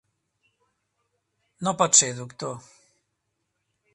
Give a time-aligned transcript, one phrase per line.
[1.67, 2.57] No pot ser, doctor.